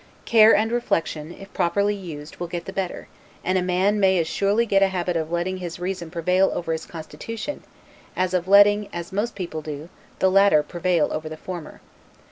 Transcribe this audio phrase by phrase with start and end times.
[0.25, 3.07] Care and reflection, if properly used, will get the better:
[3.43, 6.71] and a man may as surely get a habit of letting his reason prevail over
[6.71, 7.61] his constitution,
[8.15, 11.81] as of letting, as most people do, the latter prevail over the former.